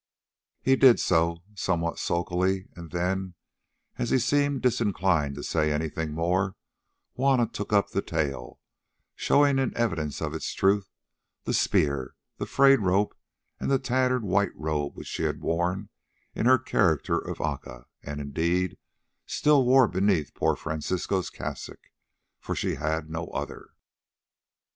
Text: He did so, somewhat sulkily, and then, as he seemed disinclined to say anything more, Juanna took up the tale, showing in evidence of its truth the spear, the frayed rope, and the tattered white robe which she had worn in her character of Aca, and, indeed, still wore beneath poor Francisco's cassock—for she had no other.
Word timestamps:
He 0.63 0.75
did 0.75 0.99
so, 0.99 1.43
somewhat 1.53 1.99
sulkily, 1.99 2.67
and 2.75 2.89
then, 2.89 3.35
as 3.97 4.09
he 4.09 4.17
seemed 4.17 4.63
disinclined 4.63 5.35
to 5.35 5.43
say 5.43 5.71
anything 5.71 6.13
more, 6.13 6.55
Juanna 7.15 7.45
took 7.45 7.71
up 7.71 7.91
the 7.91 8.01
tale, 8.01 8.59
showing 9.13 9.59
in 9.59 9.77
evidence 9.77 10.19
of 10.19 10.33
its 10.33 10.55
truth 10.55 10.89
the 11.43 11.53
spear, 11.53 12.15
the 12.37 12.47
frayed 12.47 12.79
rope, 12.79 13.13
and 13.59 13.69
the 13.69 13.77
tattered 13.77 14.23
white 14.23 14.55
robe 14.55 14.97
which 14.97 15.05
she 15.07 15.21
had 15.21 15.41
worn 15.41 15.89
in 16.33 16.47
her 16.47 16.57
character 16.57 17.19
of 17.19 17.39
Aca, 17.39 17.85
and, 18.01 18.19
indeed, 18.19 18.79
still 19.27 19.63
wore 19.63 19.87
beneath 19.87 20.33
poor 20.33 20.55
Francisco's 20.55 21.29
cassock—for 21.29 22.55
she 22.55 22.73
had 22.73 23.07
no 23.07 23.25
other. 23.27 23.69